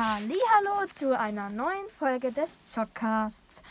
Hallo 0.00 0.86
zu 0.92 1.18
einer 1.18 1.50
neuen 1.50 1.88
Folge 1.98 2.30
des 2.30 2.62
Zockcasts. 2.62 3.62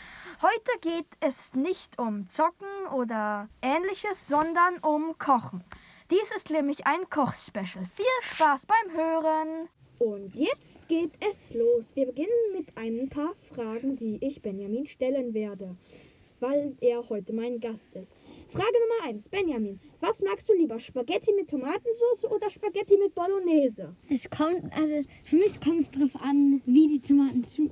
Heute 0.42 0.78
geht 0.82 1.06
es 1.20 1.54
nicht 1.54 1.98
um 1.98 2.28
Zocken 2.28 2.68
oder 2.94 3.48
ähnliches, 3.62 4.26
sondern 4.26 4.76
um 4.82 5.16
Kochen. 5.16 5.64
Dies 6.10 6.30
ist 6.36 6.50
nämlich 6.50 6.86
ein 6.86 7.08
Kochspecial. 7.08 7.86
Viel 7.86 8.04
Spaß 8.20 8.66
beim 8.66 8.94
Hören. 8.94 9.68
Und 9.98 10.34
jetzt 10.34 10.86
geht 10.88 11.12
es 11.26 11.54
los. 11.54 11.96
Wir 11.96 12.04
beginnen 12.04 12.52
mit 12.52 12.76
ein 12.76 13.08
paar 13.08 13.32
Fragen, 13.54 13.96
die 13.96 14.18
ich 14.22 14.42
Benjamin 14.42 14.86
stellen 14.86 15.32
werde, 15.32 15.76
weil 16.40 16.76
er 16.80 17.08
heute 17.08 17.32
mein 17.32 17.60
Gast 17.60 17.94
ist. 17.94 18.14
Frage 18.48 18.72
Nummer 18.72 19.14
1. 19.14 19.28
Benjamin, 19.28 19.80
was 20.00 20.22
magst 20.22 20.48
du 20.48 20.54
lieber? 20.54 20.78
Spaghetti 20.78 21.32
mit 21.34 21.50
Tomatensauce 21.50 22.24
oder 22.24 22.48
Spaghetti 22.50 22.96
mit 22.96 23.14
Bolognese? 23.14 23.94
Es 24.08 24.28
kommt, 24.30 24.72
also 24.72 25.08
für 25.24 25.36
mich 25.36 25.60
kommt 25.60 25.80
es 25.80 25.90
darauf 25.90 26.14
an, 26.22 26.62
wie 26.66 26.88
die 26.88 27.00
Tomatensauce 27.00 27.70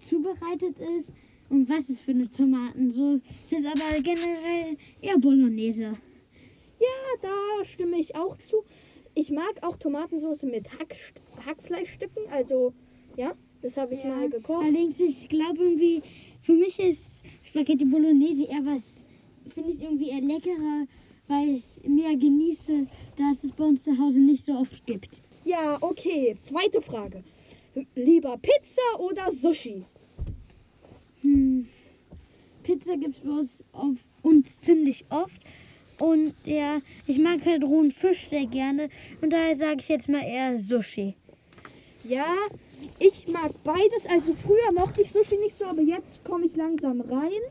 zubereitet 0.00 0.78
ist 0.98 1.12
und 1.48 1.68
was 1.68 1.88
es 1.88 2.00
für 2.00 2.12
eine 2.12 2.30
Tomatensauce 2.30 3.20
ist, 3.50 3.66
aber 3.66 4.00
generell 4.00 4.76
eher 5.00 5.18
Bolognese. 5.18 5.96
Ja, 6.78 7.18
da 7.22 7.64
stimme 7.64 7.98
ich 7.98 8.14
auch 8.16 8.36
zu. 8.38 8.64
Ich 9.14 9.30
mag 9.30 9.54
auch 9.62 9.76
Tomatensauce 9.76 10.42
mit 10.42 10.70
Hack, 10.72 10.94
Hackfleischstücken, 11.46 12.28
also 12.30 12.74
ja, 13.16 13.34
das 13.62 13.78
habe 13.78 13.94
ich 13.94 14.04
Ja, 14.04 14.10
mal 14.10 14.28
gekocht. 14.28 14.62
Allerdings, 14.62 15.00
ich 15.00 15.28
glaube 15.28 15.62
irgendwie, 15.62 16.02
für 16.42 16.52
mich 16.52 16.78
ist 16.78 17.22
Spaghetti 17.56 17.86
Bolognese 17.86 18.44
eher 18.44 18.66
was, 18.66 19.06
finde 19.48 19.70
ich 19.70 19.80
irgendwie 19.80 20.10
eher 20.10 20.20
leckerer, 20.20 20.86
weil 21.26 21.54
ich 21.54 21.60
es 21.60 21.80
mehr 21.86 22.14
genieße, 22.14 22.86
da 23.16 23.30
es 23.32 23.44
es 23.44 23.52
bei 23.52 23.64
uns 23.64 23.82
zu 23.82 23.96
Hause 23.96 24.18
nicht 24.18 24.44
so 24.44 24.52
oft 24.52 24.84
gibt. 24.84 25.22
Ja, 25.46 25.78
okay. 25.80 26.36
Zweite 26.38 26.82
Frage. 26.82 27.24
Lieber 27.94 28.36
Pizza 28.36 28.82
oder 28.98 29.32
Sushi? 29.32 29.86
Hm. 31.22 31.66
Pizza 32.62 32.94
gibt 32.98 33.16
es 33.16 33.22
bei 33.22 33.30
uns 33.30 33.62
auf 33.72 33.96
uns 34.20 34.60
ziemlich 34.60 35.06
oft. 35.08 35.40
Und 35.98 36.34
ja, 36.44 36.82
ich 37.06 37.18
mag 37.18 37.42
halt 37.46 37.64
rohen 37.64 37.90
Fisch 37.90 38.28
sehr 38.28 38.44
gerne. 38.44 38.90
Und 39.22 39.32
daher 39.32 39.56
sage 39.56 39.80
ich 39.80 39.88
jetzt 39.88 40.10
mal 40.10 40.22
eher 40.22 40.58
Sushi. 40.58 41.14
Ja, 42.04 42.36
ich 42.98 43.28
mag 43.28 43.52
beides. 43.64 44.06
Also 44.08 44.32
früher 44.34 44.72
mochte 44.74 45.02
ich 45.02 45.10
Sushi 45.10 45.36
nicht 45.38 45.56
so, 45.56 45.64
aber 45.66 45.82
jetzt 45.82 46.24
komme 46.24 46.46
ich 46.46 46.56
langsam 46.56 47.00
rein. 47.00 47.42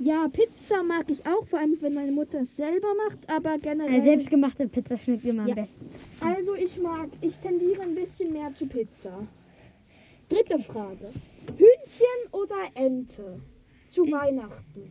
Ja, 0.00 0.26
Pizza 0.28 0.82
mag 0.82 1.04
ich 1.08 1.24
auch, 1.24 1.46
vor 1.46 1.60
allem 1.60 1.76
wenn 1.80 1.94
meine 1.94 2.10
Mutter 2.10 2.40
es 2.40 2.56
selber 2.56 2.88
macht, 3.08 3.18
aber 3.30 3.58
generell. 3.58 3.92
Eine 3.92 4.02
selbstgemachte 4.02 4.66
Pizza 4.66 4.98
schmeckt 4.98 5.24
immer 5.24 5.44
Ja. 5.44 5.50
am 5.50 5.54
besten. 5.54 5.88
Also 6.20 6.54
ich 6.56 6.80
mag, 6.80 7.08
ich 7.20 7.36
tendiere 7.38 7.82
ein 7.82 7.94
bisschen 7.94 8.32
mehr 8.32 8.52
zu 8.54 8.66
Pizza. 8.66 9.26
Dritte 10.28 10.58
Frage. 10.58 11.10
Hühnchen 11.56 12.32
oder 12.32 12.56
Ente? 12.74 13.40
Zu 13.88 14.02
Weihnachten. 14.10 14.90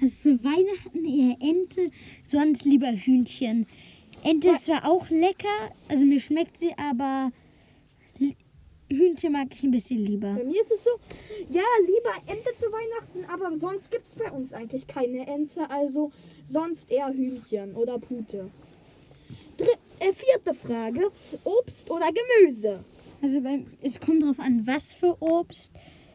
Also 0.00 0.14
zu 0.14 0.44
Weihnachten 0.44 1.04
eher 1.04 1.36
Ente, 1.40 1.90
sonst 2.24 2.64
lieber 2.64 2.92
Hühnchen. 2.92 3.66
Ente 4.22 4.50
ist 4.50 4.66
zwar 4.66 4.88
auch 4.88 5.10
lecker, 5.10 5.48
also 5.88 6.04
mir 6.04 6.20
schmeckt 6.20 6.58
sie, 6.58 6.72
aber 6.76 7.32
Hühnchen 8.90 9.32
mag 9.32 9.48
ich 9.52 9.62
ein 9.62 9.70
bisschen 9.70 10.04
lieber. 10.04 10.34
Bei 10.34 10.44
mir 10.44 10.60
ist 10.60 10.72
es 10.72 10.84
so, 10.84 10.90
ja, 11.50 11.62
lieber 11.80 12.32
Ente 12.32 12.50
zu 12.56 12.66
Weihnachten, 12.66 13.24
aber 13.30 13.56
sonst 13.56 13.90
gibt 13.90 14.06
es 14.06 14.14
bei 14.14 14.30
uns 14.30 14.52
eigentlich 14.52 14.86
keine 14.86 15.26
Ente, 15.26 15.68
also 15.70 16.10
sonst 16.44 16.90
eher 16.90 17.12
Hühnchen 17.12 17.74
oder 17.74 17.98
Pute. 17.98 18.50
Dr 19.58 19.74
äh, 19.98 20.12
vierte 20.12 20.54
Frage, 20.54 21.10
Obst 21.44 21.90
oder 21.90 22.06
Gemüse? 22.12 22.84
Also 23.20 23.40
beim, 23.40 23.66
es 23.82 23.98
kommt 23.98 24.22
darauf 24.22 24.38
an, 24.38 24.66
was 24.66 24.92
für 24.92 25.20
Obst. 25.20 25.72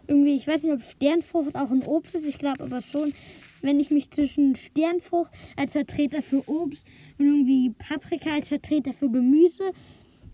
Irgendwie, 0.07 0.35
ich 0.35 0.47
weiß 0.47 0.63
nicht, 0.63 0.73
ob 0.73 0.81
Sternfrucht 0.81 1.55
auch 1.55 1.69
ein 1.69 1.83
Obst 1.83 2.15
ist, 2.15 2.25
ich 2.25 2.39
glaube 2.39 2.63
aber 2.63 2.81
schon. 2.81 3.13
Wenn 3.61 3.79
ich 3.79 3.91
mich 3.91 4.11
zwischen 4.11 4.55
Sternfrucht 4.55 5.31
als 5.55 5.71
Vertreter 5.73 6.21
für 6.21 6.47
Obst 6.49 6.85
und 7.17 7.25
irgendwie 7.25 7.69
Paprika 7.69 8.31
als 8.31 8.49
Vertreter 8.49 8.93
für 8.93 9.09
Gemüse 9.09 9.71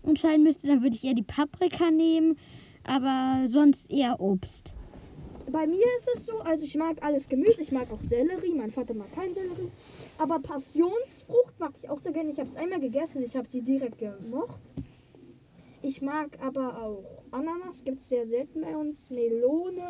entscheiden 0.04 0.42
müsste, 0.44 0.66
dann 0.66 0.82
würde 0.82 0.96
ich 0.96 1.04
eher 1.04 1.14
die 1.14 1.22
Paprika 1.22 1.90
nehmen, 1.90 2.36
aber 2.84 3.46
sonst 3.46 3.90
eher 3.90 4.20
Obst. 4.20 4.74
Bei 5.50 5.66
mir 5.66 5.84
ist 5.96 6.08
es 6.14 6.26
so, 6.26 6.38
also 6.40 6.64
ich 6.64 6.76
mag 6.76 7.02
alles 7.04 7.28
Gemüse, 7.28 7.62
ich 7.62 7.72
mag 7.72 7.90
auch 7.92 8.00
Sellerie, 8.00 8.54
mein 8.54 8.70
Vater 8.70 8.94
mag 8.94 9.12
keinen 9.12 9.34
Sellerie, 9.34 9.70
aber 10.18 10.38
Passionsfrucht 10.38 11.58
mag 11.58 11.72
ich 11.82 11.88
auch 11.90 11.98
sehr 11.98 12.12
gerne. 12.12 12.30
Ich 12.30 12.38
habe 12.38 12.48
es 12.48 12.56
einmal 12.56 12.78
gegessen, 12.78 13.24
ich 13.24 13.36
habe 13.36 13.48
sie 13.48 13.60
direkt 13.60 13.98
gemocht. 13.98 14.60
Ich 15.82 16.02
mag 16.02 16.38
aber 16.40 16.80
auch 16.82 17.22
Ananas, 17.30 17.82
gibt 17.82 18.00
es 18.02 18.10
sehr 18.10 18.26
selten 18.26 18.60
bei 18.60 18.76
uns, 18.76 19.10
Melone. 19.10 19.88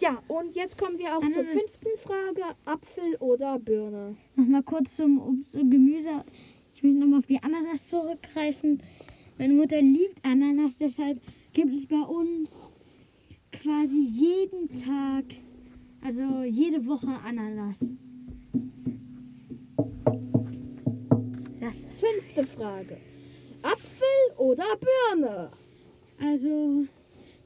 Ja, 0.00 0.22
und 0.28 0.54
jetzt 0.54 0.78
kommen 0.78 0.98
wir 0.98 1.16
auch 1.16 1.20
zur 1.20 1.42
Ananas- 1.42 1.60
fünften 1.60 1.98
Frage, 1.98 2.54
Apfel 2.64 3.16
oder 3.18 3.58
Birne? 3.58 4.16
Nochmal 4.36 4.62
kurz 4.62 4.96
zum 4.96 5.20
Obst 5.20 5.56
und 5.56 5.70
Gemüse. 5.70 6.24
Ich 6.74 6.82
möchte 6.82 7.00
nochmal 7.00 7.18
auf 7.18 7.26
die 7.26 7.42
Ananas 7.42 7.88
zurückgreifen. 7.88 8.82
Meine 9.38 9.54
Mutter 9.54 9.80
liebt 9.80 10.24
Ananas, 10.24 10.72
deshalb 10.78 11.20
gibt 11.52 11.74
es 11.74 11.86
bei 11.86 12.00
uns 12.00 12.72
quasi 13.50 14.00
jeden 14.00 14.68
Tag, 14.72 15.24
also 16.04 16.44
jede 16.44 16.86
Woche 16.86 17.08
Ananas. 17.24 17.94
Das 21.60 21.76
Fünfte 21.98 22.44
Frage, 22.56 22.98
Apfel 23.62 24.36
oder 24.36 24.64
Birne? 24.80 25.50
Also 26.20 26.84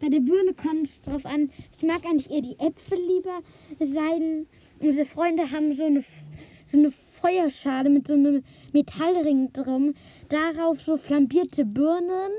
bei 0.01 0.09
der 0.09 0.21
Birne 0.21 0.55
kommt 0.55 0.89
es 0.89 1.01
drauf 1.01 1.25
an. 1.25 1.51
Ich 1.75 1.83
mag 1.83 2.05
eigentlich 2.05 2.31
eher 2.31 2.43
die 2.43 2.59
Äpfel 2.59 2.99
lieber. 2.99 3.41
Es 3.79 3.93
sei 3.93 4.19
denn, 4.19 4.47
unsere 4.81 5.07
Freunde 5.07 5.51
haben 5.51 5.75
so 5.75 5.85
eine, 5.85 6.05
so 6.67 6.79
eine 6.79 6.93
Feuerschale 7.27 7.91
mit 7.91 8.07
so 8.07 8.15
einem 8.15 8.45
Metallring 8.73 9.53
drum. 9.53 9.95
Darauf 10.29 10.81
so 10.81 10.97
flambierte 10.97 11.65
Birnen. 11.65 12.31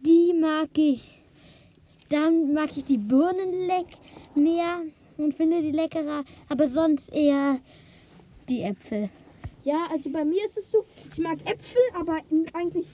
Die 0.00 0.32
mag 0.32 0.70
ich. 0.76 1.18
Dann 2.08 2.54
mag 2.54 2.70
ich 2.76 2.84
die 2.84 2.98
Birnen 2.98 3.66
leck 3.66 3.86
mehr 4.34 4.82
und 5.18 5.34
finde 5.34 5.60
die 5.60 5.72
leckerer. 5.72 6.24
Aber 6.48 6.68
sonst 6.68 7.12
eher 7.12 7.58
die 8.48 8.62
Äpfel. 8.62 9.10
Ja, 9.64 9.86
also 9.90 10.10
bei 10.10 10.24
mir 10.24 10.44
ist 10.44 10.56
es 10.56 10.70
so, 10.70 10.84
ich 11.12 11.18
mag 11.18 11.38
Äpfel, 11.44 11.82
aber 11.94 12.18
eigentlich 12.54 12.86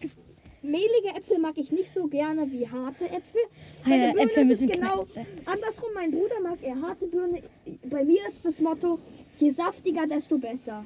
mehlige 0.63 1.09
Äpfel 1.17 1.39
mag 1.39 1.57
ich 1.57 1.71
nicht 1.73 1.91
so 1.91 2.07
gerne 2.07 2.51
wie 2.51 2.69
harte 2.69 3.07
Äpfel. 3.07 3.41
Bei 3.85 3.97
Ja, 3.97 4.13
Birne 4.13 4.23
Äpfel 4.23 4.43
ist 4.43 4.49
müssen 4.49 4.71
es 4.71 4.75
genau 4.75 5.07
andersrum. 5.47 5.91
Mein 5.95 6.11
Bruder 6.11 6.41
mag 6.43 6.63
eher 6.63 6.81
harte 6.81 7.07
Birne. 7.07 7.43
Bei 7.85 8.05
mir 8.05 8.27
ist 8.27 8.45
das 8.45 8.61
Motto, 8.61 8.99
je 9.41 9.51
saftiger, 9.51 10.07
desto 10.07 10.39
besser. 10.39 10.85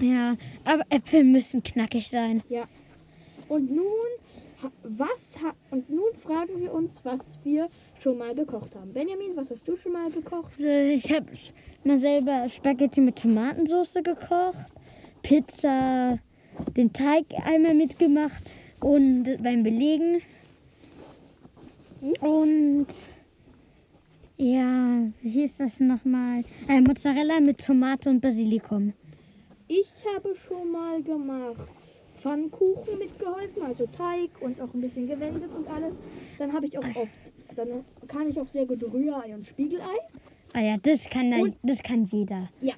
Ja, 0.00 0.36
aber 0.64 0.84
Äpfel 0.88 1.24
müssen 1.24 1.62
knackig 1.62 2.08
sein. 2.08 2.42
Ja. 2.48 2.64
Und 3.48 3.70
nun, 3.70 4.08
was 4.82 5.38
und 5.70 5.90
nun 5.90 6.14
fragen 6.20 6.60
wir 6.60 6.72
uns, 6.72 7.04
was 7.04 7.38
wir 7.44 7.68
schon 8.00 8.18
mal 8.18 8.34
gekocht 8.34 8.74
haben. 8.74 8.92
Benjamin, 8.92 9.36
was 9.36 9.50
hast 9.50 9.66
du 9.68 9.76
schon 9.76 9.92
mal 9.92 10.10
gekocht? 10.10 10.52
Also 10.58 10.66
ich 10.66 11.12
habe 11.12 11.26
mal 11.84 11.98
selber 12.00 12.48
Spaghetti 12.48 13.00
mit 13.00 13.16
Tomatensauce 13.16 13.94
gekocht, 14.02 14.58
Pizza, 15.22 16.18
den 16.76 16.92
Teig 16.92 17.26
einmal 17.46 17.74
mitgemacht 17.74 18.42
und 18.80 19.42
beim 19.42 19.62
Belegen. 19.62 20.20
Und 22.20 22.88
ja, 24.36 25.02
wie 25.20 25.28
hieß 25.28 25.58
das 25.58 25.80
nochmal? 25.80 26.44
Äh, 26.68 26.80
Mozzarella 26.80 27.40
mit 27.40 27.64
Tomate 27.64 28.10
und 28.10 28.20
Basilikum. 28.20 28.92
Ich 29.68 29.88
habe 30.14 30.34
schon 30.34 30.70
mal 30.70 31.02
gemacht 31.02 31.68
Pfannkuchen 32.20 32.98
mitgeholfen, 32.98 33.62
also 33.62 33.86
Teig 33.86 34.30
und 34.40 34.60
auch 34.60 34.72
ein 34.74 34.80
bisschen 34.80 35.08
gewendet 35.08 35.50
und 35.56 35.68
alles. 35.68 35.96
Dann 36.38 36.52
habe 36.52 36.66
ich 36.66 36.78
auch 36.78 36.84
oft, 36.96 37.18
dann 37.56 37.68
kann 38.06 38.28
ich 38.28 38.38
auch 38.40 38.46
sehr 38.46 38.66
gut 38.66 38.82
Rührei 38.92 39.34
und 39.34 39.46
Spiegelei. 39.46 39.98
Ah 40.52 40.60
ja, 40.60 40.76
das 40.76 41.08
kann, 41.08 41.30
da, 41.30 41.38
Und- 41.38 41.56
das 41.62 41.82
kann 41.82 42.04
jeder. 42.04 42.48
Ja. 42.60 42.74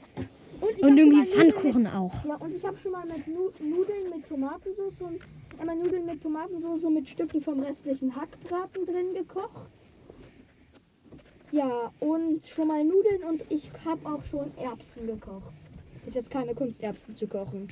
Und, 0.61 0.83
Und 0.83 0.97
irgendwie 0.97 1.27
Pfannkuchen 1.27 1.87
auch. 1.89 2.15
Mit, 2.15 2.25
ja, 2.33 2.37
und 2.37 2.55
ich 2.57 2.65
habe 2.65 2.77
schon 2.79 2.93
mal 2.93 3.05
mit 3.07 3.27
Nu 3.27 3.51
Nudeln 3.61 4.09
mit 4.15 4.27
Tomatensauce 4.27 5.01
und 5.03 5.19
einmal 5.59 5.77
Nudeln 5.77 6.07
mit 6.07 6.23
Tomatensauce 6.23 6.85
mit 6.91 7.09
Stücken 7.09 7.41
vom 7.43 7.61
restlichen 7.61 8.15
Hackbraten 8.15 8.87
drin 8.87 9.13
gekocht. 9.15 9.69
Ja, 11.55 11.93
und 12.01 12.45
schon 12.45 12.67
mal 12.67 12.83
Nudeln 12.83 13.23
und 13.29 13.45
ich 13.49 13.71
habe 13.85 14.09
auch 14.09 14.25
schon 14.25 14.51
Erbsen 14.59 15.07
gekocht. 15.07 15.53
Ist 16.05 16.17
jetzt 16.17 16.29
keine 16.29 16.53
Kunst, 16.53 16.83
Erbsen 16.83 17.15
zu 17.15 17.29
kochen. 17.29 17.69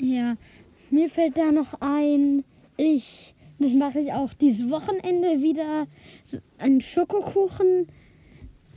Ja, 0.00 0.36
mir 0.90 1.10
fällt 1.10 1.36
da 1.36 1.52
noch 1.52 1.74
ein, 1.80 2.42
ich, 2.78 3.34
das 3.58 3.74
mache 3.74 4.00
ich 4.00 4.14
auch 4.14 4.32
dieses 4.32 4.70
Wochenende 4.70 5.42
wieder, 5.42 5.88
so 6.24 6.38
einen 6.56 6.80
Schokokuchen. 6.80 7.88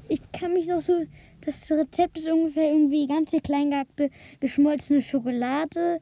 Ich 0.10 0.20
kann 0.34 0.52
mich 0.52 0.68
noch 0.68 0.82
so, 0.82 1.06
das 1.46 1.72
Rezept 1.72 2.18
ist 2.18 2.30
ungefähr 2.30 2.74
irgendwie 2.74 3.08
ganz 3.08 3.30
viel 3.30 3.40
kleingehackte, 3.40 4.10
geschmolzene 4.42 5.02
Schokolade 5.02 6.02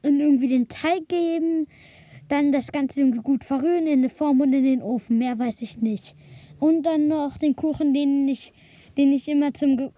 in 0.00 0.18
irgendwie 0.18 0.48
den 0.48 0.68
Teig 0.68 1.06
geben, 1.08 1.66
dann 2.30 2.52
das 2.52 2.72
Ganze 2.72 3.00
irgendwie 3.00 3.20
gut 3.20 3.44
verrühren 3.44 3.86
in 3.86 3.98
eine 3.98 4.08
Form 4.08 4.40
und 4.40 4.54
in 4.54 4.64
den 4.64 4.80
Ofen. 4.80 5.18
Mehr 5.18 5.38
weiß 5.38 5.60
ich 5.60 5.76
nicht. 5.82 6.16
Und 6.60 6.82
dann 6.82 7.08
noch 7.08 7.38
den 7.38 7.54
Kuchen, 7.54 7.94
den 7.94 8.28
ich, 8.28 8.52
den 8.96 9.12
ich 9.12 9.28
immer 9.28 9.54
zum 9.54 9.76
Ge 9.76 9.90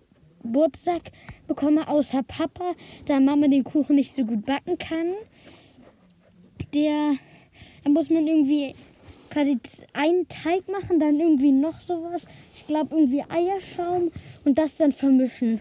Geburtstag 0.43 1.13
bekomme, 1.47 1.87
außer 1.87 2.23
Papa, 2.23 2.75
da 3.05 3.21
Mama 3.21 3.47
den 3.47 3.63
Kuchen 3.63 3.97
nicht 3.97 4.15
so 4.15 4.25
gut 4.25 4.47
backen 4.47 4.79
kann. 4.79 5.13
Der, 6.73 7.17
da 7.85 7.91
muss 7.91 8.09
man 8.09 8.27
irgendwie 8.27 8.75
quasi 9.31 9.59
einen 9.93 10.27
Teig 10.29 10.67
machen, 10.69 10.99
dann 10.99 11.21
irgendwie 11.21 11.53
noch 11.53 11.79
sowas. 11.81 12.27
Ich 12.55 12.67
glaube 12.67 12.97
irgendwie 12.97 13.23
Eierschaum 13.29 14.11
und 14.47 14.57
das 14.57 14.77
dann 14.77 14.93
vermischen. 14.93 15.61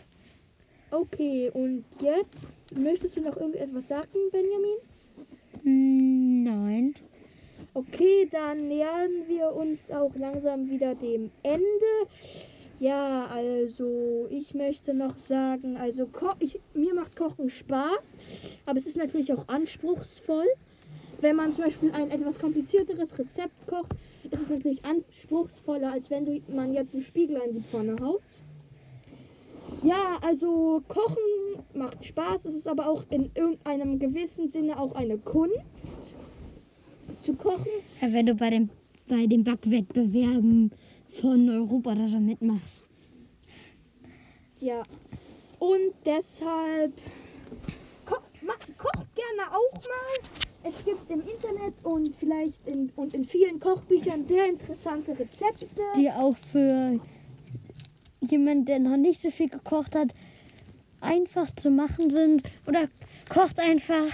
Okay, 0.92 1.52
und 1.54 1.84
jetzt 2.02 2.75
möchtest 2.78 3.18
du 3.18 3.22
noch 3.22 3.36
irgendetwas 3.36 3.90
sagen, 3.90 4.07
Benjamin? 4.31 4.78
Nein. 5.63 6.09
Okay, 7.74 8.27
dann 8.31 8.68
nähern 8.68 9.27
wir 9.27 9.54
uns 9.54 9.92
auch 9.92 10.16
langsam 10.16 10.69
wieder 10.69 10.95
dem 10.95 11.30
Ende. 11.44 11.63
Ja, 12.80 13.25
also 13.27 14.27
ich 14.31 14.56
möchte 14.56 14.94
noch 14.94 15.18
sagen, 15.18 15.77
also 15.77 16.07
ko 16.07 16.31
ich, 16.39 16.60
mir 16.74 16.95
macht 16.95 17.16
Kochen 17.16 17.50
Spaß, 17.50 18.18
aber 18.66 18.77
es 18.77 18.88
ist 18.88 18.98
natürlich 18.98 19.31
auch 19.33 19.48
anspruchsvoll. 19.48 20.48
Wenn 21.21 21.36
man 21.36 21.54
zum 21.54 21.66
Beispiel 21.66 21.92
ein 21.92 22.10
etwas 22.10 22.39
komplizierteres 22.39 23.19
Rezept 23.19 23.68
kocht, 23.68 23.94
ist 24.31 24.42
es 24.42 24.50
natürlich 24.50 24.83
anspruchsvoller, 24.83 25.92
als 25.92 26.10
wenn 26.10 26.25
du, 26.25 26.42
man 26.48 26.74
jetzt 26.74 26.95
einen 26.95 27.04
Spiegel 27.04 27.39
in 27.45 27.54
die 27.54 27.62
Pfanne 27.62 27.98
haut. 28.01 28.24
Ja, 29.83 30.18
also 30.25 30.81
Kochen 30.88 31.63
macht 31.74 32.04
Spaß, 32.04 32.45
es 32.45 32.56
ist 32.56 32.68
aber 32.68 32.88
auch 32.88 33.04
in 33.10 33.30
irgendeinem 33.36 34.00
gewissen 34.00 34.50
Sinne 34.50 34.80
auch 34.80 34.95
eine 34.95 35.18
Kunst 35.18 36.16
zu 37.21 37.33
kochen. 37.33 37.66
Ja, 38.01 38.12
wenn 38.13 38.25
du 38.25 38.36
bei 38.36 38.50
den, 38.50 38.69
bei 39.07 39.25
den 39.27 39.44
Backwettbewerben 39.44 40.71
von 41.21 41.50
Europa 41.50 41.92
oder 41.92 42.07
so 42.07 42.19
mitmachst. 42.19 42.86
Ja. 44.62 44.83
Und 45.60 45.94
deshalb 46.06 46.94
ko 48.06 48.16
ma 48.42 48.54
kocht 48.77 49.07
gerne 49.16 49.51
auch 49.51 49.74
mal. 49.74 50.30
Es 50.63 50.83
gibt 50.83 51.10
im 51.10 51.21
Internet 51.21 51.74
und 51.83 52.16
vielleicht 52.16 52.68
in, 52.68 52.92
und 52.95 53.13
in 53.13 53.24
vielen 53.24 53.60
Kochbüchern 53.60 54.24
sehr 54.24 54.45
interessante 54.45 55.18
Rezepte. 55.18 55.66
Die 55.95 56.12
auch 56.12 56.36
für 56.51 57.00
jemanden, 58.30 58.66
der 58.66 58.80
noch 58.80 58.98
nicht 58.98 59.21
so 59.21 59.30
viel 59.30 59.50
gekocht 59.50 59.95
hat, 59.95 60.13
einfach 61.01 61.50
zu 61.56 61.69
machen 61.69 62.10
sind. 62.10 62.44
Oder 62.68 62.89
kocht 63.30 63.60
einfach 63.60 64.12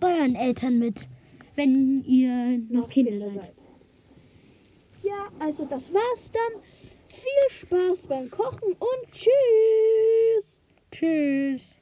bei 0.00 0.18
euren 0.18 0.34
Eltern 0.34 0.78
mit, 0.78 1.08
wenn 1.54 2.04
ihr 2.04 2.60
noch 2.70 2.88
Kinder 2.88 3.18
seid. 3.18 3.52
Ja, 5.02 5.28
also 5.38 5.64
das 5.64 5.92
war's 5.92 6.30
dann. 6.30 6.62
Viel 7.08 7.58
Spaß 7.58 8.06
beim 8.06 8.30
Kochen 8.30 8.72
und 8.72 9.12
tschüss. 9.12 10.62
Tschüss. 10.90 11.81